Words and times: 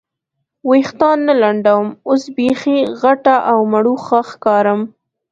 وریښتان 0.67 1.17
نه 1.27 1.33
لنډوم، 1.41 1.87
اوس 2.09 2.23
بیخي 2.37 2.77
غټه 3.01 3.35
او 3.51 3.57
مړوښه 3.71 4.19
ښکارم. 4.29 4.81